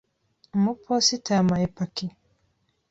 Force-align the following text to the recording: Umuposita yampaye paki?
Umuposita 0.57 1.29
yampaye 1.37 1.67
paki? 1.77 2.05